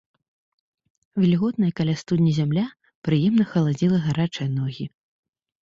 [1.23, 2.65] Вільготная каля студні зямля
[3.11, 4.85] прыемна халадзіла гарачыя ногі.